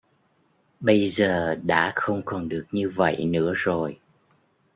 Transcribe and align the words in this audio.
Bây 0.79 1.05
giờ 1.05 1.55
đã 1.63 1.91
không 1.95 2.21
còn 2.25 2.49
được 2.49 2.65
như 2.71 2.89
vậy 2.89 3.25
nữa 3.25 3.53
rồi 3.55 3.99